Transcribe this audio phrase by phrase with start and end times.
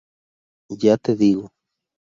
[0.81, 1.45] ya te digo